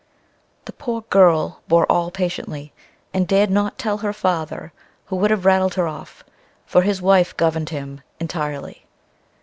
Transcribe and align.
The 0.65 0.73
poor 0.73 1.01
girl 1.11 1.61
bore 1.67 1.85
all 1.85 2.09
patiently, 2.09 2.73
and 3.13 3.27
dared 3.27 3.51
not 3.51 3.77
tell 3.77 3.99
her 3.99 4.11
father, 4.13 4.73
who 5.05 5.15
would 5.17 5.29
have 5.29 5.45
rattled 5.45 5.75
her 5.75 5.87
off; 5.87 6.23
for 6.65 6.81
his 6.81 7.03
wife 7.03 7.37
governed 7.37 7.69
him 7.69 8.01
intirely. 8.19 8.87